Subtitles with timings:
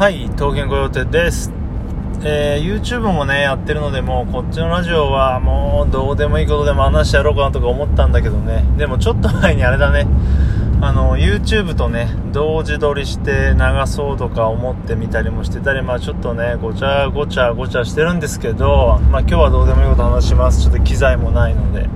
[0.00, 1.52] はい、東健御用邸です。
[2.24, 8.64] えー YouTube もね、やってるので、もうこっちのラジオはもうどうでもいいことでも話してやろうかなとか思ったんだけどね。
[8.78, 10.06] でもちょっと前にあれだね、
[10.80, 20.62] あの、YouTube とね、同時撮りして流そうとか思ってみたりもしてたり、まあちょっとね、ごちゃごちゃごちゃしてるんですけど、まあ今日はどうでもいいこと話します。
[20.62, 21.90] ちょっと機材もないので。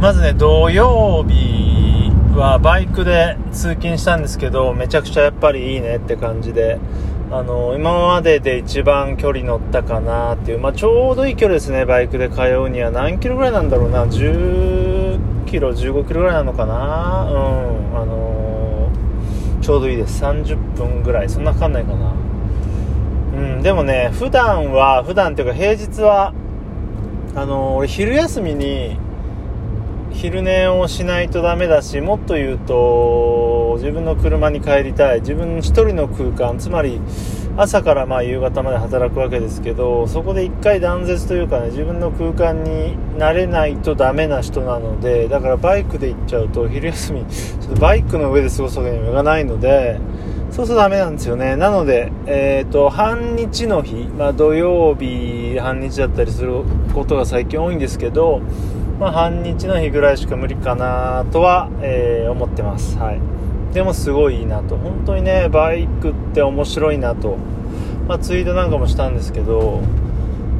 [0.00, 1.75] まずね、土曜日
[2.36, 6.78] はバイクで通勤したんですけど、めちゃくちゃやっぱりいいねって感じで、
[7.30, 12.90] あの、今までで一番距離乗ったかなっていう、まあちょうどいい距離ですね、バイクで通うには。
[12.90, 16.74] 何キロぐらいなんだろうな、10キロ、15キロぐらいなのかな
[17.30, 18.90] うん、あの
[19.62, 20.22] ちょうどいいです。
[20.22, 22.12] 30分ぐらい、そんなかかんないかな。
[23.34, 26.34] うん、でもね、普段は、普段っていうか平日は、
[27.34, 28.98] あの俺昼休みに、
[30.16, 35.20] 昼寝をしないとダメだしもっと言うと自分の車に帰りたい。
[35.20, 37.02] 自分一人の空間つまり
[37.58, 50.00] 朝からまあ夕方まで働くわけですけどそこで一回断絶というかね自分の空間になれないとダメな人なのでだからバイクで行っちゃうと昼休みちょっとバイクの上で過ごすわけにもいかないので
[50.50, 51.56] そうするとダメなんですよね。
[51.56, 56.62] なので、えー、と半日の日、まあ、土曜日半日だったりする
[56.94, 58.40] ことが最近多いんですけど
[58.98, 63.20] まあ、半日の日ぐらいしか無理かなとは、えー思ってます、はい、
[63.74, 64.76] でもすごいいいなと。
[64.76, 67.36] 本当にねバイクって面白いなと、
[68.08, 69.80] まあ、ツイートなんかもしたんですけど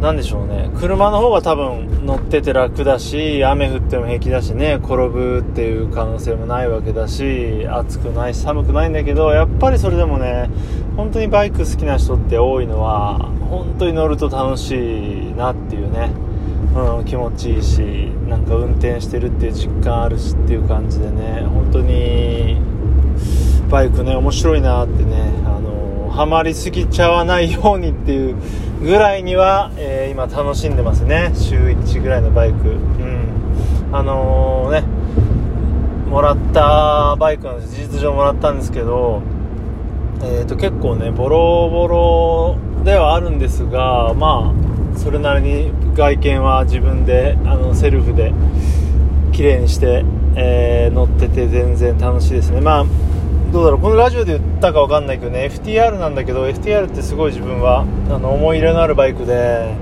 [0.00, 0.70] なんでしょうね。
[0.78, 10.50] 車の方が多分乗ってて楽だし雨降っても平気だしね転ぶっていう可能性もないわけだし暑くないし寒くないんだけどやっぱりそれでもね
[10.96, 16.10] 本当にバイク好きな人って多いのは本当に乗ると楽しいなっていうね。
[16.74, 17.80] うん、気持ちいいし
[18.28, 22.60] なんか運転してるっていう実感あるしっていう感じでね本当に
[23.70, 28.36] バイクね面白いなってねあのハマりすぎちゃわないようにっていう
[28.82, 31.32] ぐらいには、えー今楽しんでますね。
[31.34, 32.68] 週1ぐらいのバイク。
[32.68, 33.90] うん。
[33.90, 34.84] あのね
[36.08, 37.74] もらったバイクなんです。
[37.74, 39.22] 事実上もらったんですけど
[40.22, 44.63] えー、と結構ねボロボロではあるんですがまあ
[44.96, 48.32] それなりに外見は自分であのセルフで
[49.32, 50.04] 綺麗にして、
[50.36, 52.60] えー乗ってて全然楽しいですね。
[52.60, 52.86] まあ
[53.52, 53.80] どうだろう。
[53.80, 59.74] このラジオで言ったかわかんないけどね FTR なんだけど FTR ってすごい自分はあの思い入れのあるバイクで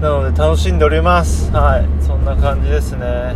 [0.00, 1.50] なので楽しんでおります。
[1.50, 2.04] はい。
[2.04, 3.34] そんな感じですね。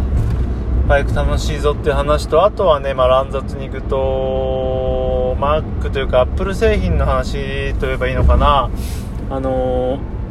[0.89, 8.71] バイク楽しいぞっていう話とあとはね、まあ、乱雑に行くと Mac というか Apple 製品の話といえばいいのかな。
[9.31, 10.22] あのー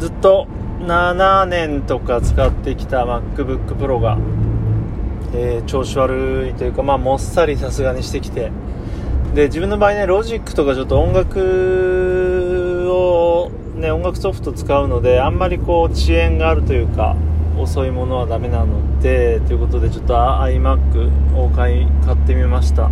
[0.00, 0.48] ずっと
[0.80, 4.16] 7年とか使ってきた MacBook Pro が、
[5.34, 8.50] えー調子悪いというか、まあ、もっさりさすがにしてきて
[9.34, 17.14] で自分の場合ねロジックとかちょっと音楽を、ね、音楽ソフト使うのであんまりこう遅延があるというか
[17.58, 22.86] 遅いものはダメなのでということでちょっと iMac を買い買ってみました。
[22.86, 22.90] あ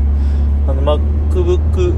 [0.74, 1.94] の MacBook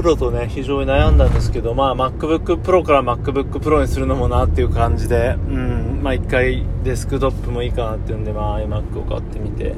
[0.00, 9.74] プロとね非常に悩んだんですけど、まあ、MacBook Pro から MacBook Pro にするのもなっていう感じで、うん、まあ一回デスクトップもいいかなっていうんで、まあ iMac を買ってみて、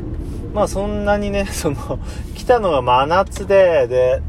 [0.54, 1.98] まあそんなにね、 その、
[2.36, 4.22] 来たのが真夏で、で、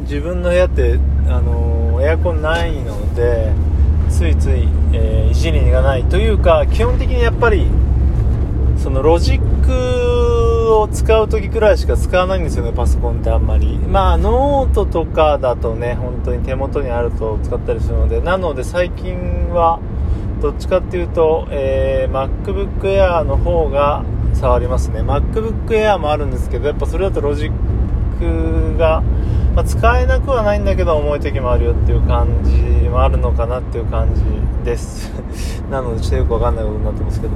[0.00, 0.98] 自分の部屋って、
[1.28, 3.52] あのエアコンないので、
[4.08, 7.66] ついつい、えーいじりがないというか、基本的にやっぱり、
[8.78, 9.97] そのロジック
[10.68, 13.78] を使う時くらいしか使わないんですよねパソコンってあんまり。
[13.78, 18.20] まあノートとかだとね本当に手元にあると使ったりするので。
[18.20, 19.80] なので最近は
[20.40, 25.00] どっちかっていうと、えー MacBook Air の方が触りますね。
[25.00, 27.52] MacBook Air もあるんですけどやっぱそれだとロジッ
[28.18, 29.02] クが、
[29.54, 32.52] まあ使えなくはないんだけど重い時もあるよっていう感じ
[32.88, 34.22] もあるのかなっていう感じ
[34.64, 35.12] です。
[35.70, 37.32] なのでちょっとよくわかんないことになってますけど。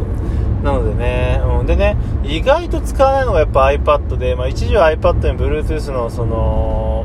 [0.62, 7.04] なのでね、うん、でね意外と使わないのがやっぱ iPad で、まあ、一時は iPad に Bluetooth のその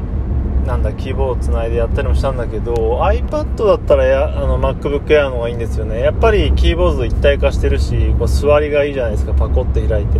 [0.67, 6.01] なんだキーボードつないでやったりもしたんだけど iPad だったらやあの MacBook Air の方がいいんですよね。
[6.01, 9.33] やっぱりキーボード一体化してるしこう座りがいいじゃないですか。
[9.33, 10.19] パコって開いて。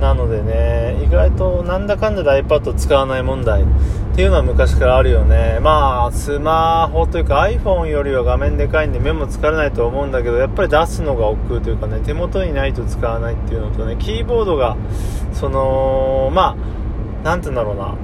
[0.00, 3.66] なのでね意外となんだかんだで iPad 使わない問題っ
[4.16, 5.60] ていうのは昔からあるよね。
[5.60, 14.76] まあスマホというか iPhone よりは画面でかいんで目も疲れないと思うんだけどやっぱり出すのが億劫というかね手元にないと使わないっていうのとねキーボードが
[15.32, 16.56] そのま
[17.22, 17.94] あなんて言うんだろうな。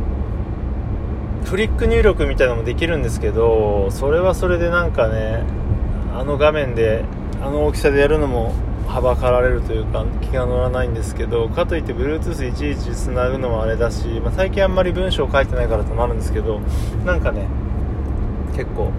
[1.46, 5.44] フリック入力みたいなのもできるんですけどそれはそれでなんかね
[6.12, 7.04] あの画面で
[7.40, 8.52] あの大きさでやるのも
[8.87, 16.61] はばかられるというか気が乗らないんですけどかといって Bluetooth いちいちつなぐのもあれだし、まあ、最近あんまり文章書いてないからともあるんですけど
[17.05, 17.49] なんかね
[18.55, 18.91] 結構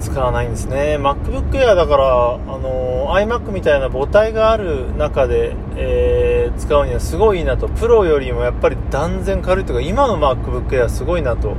[0.00, 0.98] 使わないんですね。
[0.98, 7.68] MacBook Air だからあの iMac みたいな母体がある中で、えー、使うにはすごいいいなと。
[7.68, 11.54] プロよりもやっぱり断然軽いというか今の MacBook Air すごいなと。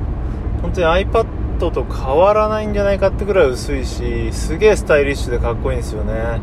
[0.61, 6.41] 本当に iPad と変わらないんじゃないかってくらい薄いしすげえスタイリッシュでかっこいいんですよね。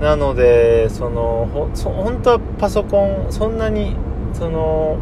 [0.00, 3.96] なのでそのほ本当はパソコンそんなに
[4.32, 4.96] その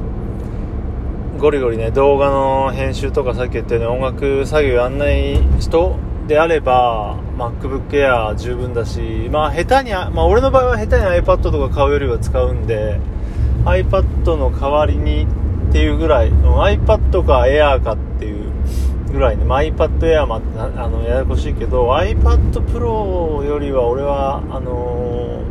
[1.38, 5.96] ゴリゴリね動画の編集とかさっき言ったように音楽作業やんない人
[6.26, 12.98] であれば MacBook Air 十分だしまあ下手にまあ俺の場合は下手に iPad とか買うよりは使うんで
[13.64, 15.26] iPad の代わりに
[15.68, 18.35] っていうぐらい iPad か Air かっていう
[19.12, 20.40] ぐらいね、まあ、iPad Air もあ
[20.88, 25.42] のややこしいけど iPad Pro よりは俺はあの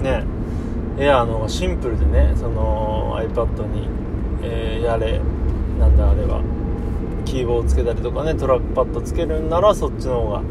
[0.00, 0.24] ー、ね
[0.96, 3.88] Air の方がシンプルでねその iPad に、
[4.42, 5.20] えー、やれ
[5.78, 6.42] なんだあれは
[7.24, 10.42] キーボードつけたりとかねトラックパッドつけるんならそっちの方が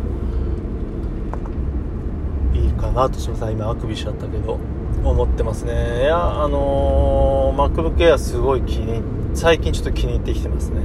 [2.54, 3.52] いいかなとします。
[3.52, 4.60] 今あくびしちゃったけど
[5.04, 6.02] 思ってますね。
[6.02, 9.02] いやあのー、MacBook Air すごい気に
[9.36, 10.82] 最近ちょっと気に入ってきてますね。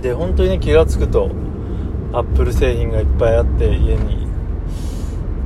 [0.00, 1.30] で本当にね気が付くと
[2.12, 4.20] アップル製品がいっぱいあって家に。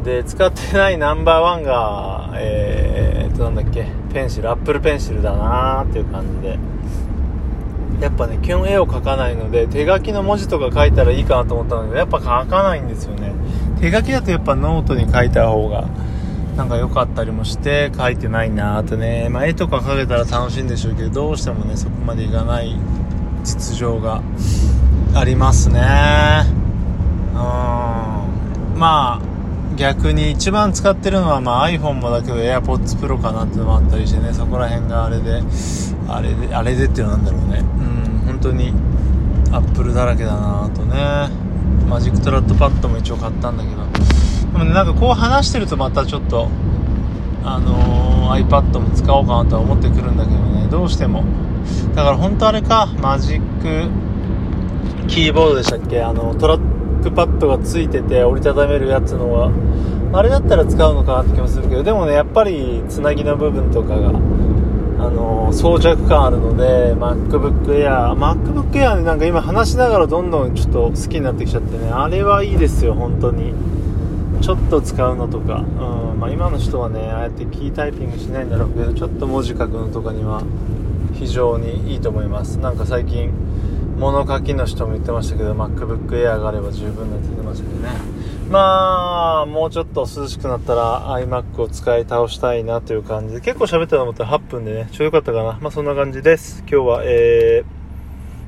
[0.05, 6.59] で使ってないナンバーワンがえー、っとなんだっけペンシルアップルペンシルだなーっていう感じで。
[8.01, 13.33] やっぱね基本絵を描かないので手書きの文字とか書いたらいいかなと思ったんだけどやっぱ書かないんですよね。
[13.81, 15.89] 手書きだとやっぱノートに書いた方が
[16.57, 22.77] なんか良かったりもして書いてないなーとね、まあ、絵とか描けたら楽しいんでしょうけどどうしてもねそこまでいかない
[23.45, 24.23] 実情が
[25.15, 25.81] ありますね。
[27.33, 28.79] うん。
[28.79, 29.21] まあ
[29.77, 35.43] 逆に一番使ってるのは、まあ、iPhone もだけど AirPods Pro かなってのもあったりしてねそこら辺があれで
[36.09, 37.59] あれであれでっていうのなんだろうね。
[37.59, 38.73] うん本当に
[39.53, 41.45] アップルだらけだなとね。
[41.89, 43.77] マジックトラックパッドも一応買ったんだけど。
[44.53, 46.49] でもねなんかこう話してるとまたちょっと
[47.45, 51.25] あのー、iPad も使おうかなとは思ってくるんだけどねどうしても。
[51.95, 53.89] だから本当あれかマジック
[55.09, 56.03] キーボードでしたっけ？
[56.03, 59.51] あのトラックパッドがついてて折りたためるやつのは
[60.13, 73.53] あれだったら使うのかなって気もするけどでもねやっぱりつなぎの部分とかがあの装着感あるので MacBook Air MacBook Air なんか今話しながらどんどんちょっと好きになってきちゃってねあれはいいですよ本当に。
[74.41, 80.43] ちょっと使うのとか、うんまあ、今の人はねああやってキータイピングしないんだろうけどちょっと文字書くのとかには
[81.15, 83.33] 非常にいいと思いますなんか最近
[83.97, 95.59] 物書きの人も言ってましたけど MacBook Air があれば十分だって言ってましたけどねまあ、もうちょっと涼しくなったら iMac を使い倒したいなという感じで、結構喋ったと思ったら8分でね、ちょうどよかったかな。
[95.61, 96.61] まあそんな感じです。
[96.61, 97.65] 今日は、え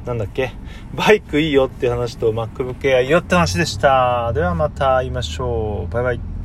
[0.04, 0.52] ー、なんだっけ、
[0.94, 4.32] バイクいいよっていう話と MacBook Air いいよって話でした。
[4.34, 5.92] ではまた会いましょう。
[5.92, 6.35] バイバイ。